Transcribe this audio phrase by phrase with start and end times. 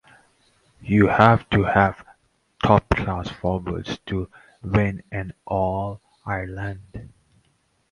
[0.81, 2.03] You have to have
[2.65, 4.31] top class forwards to
[4.63, 7.13] win an All Ireland.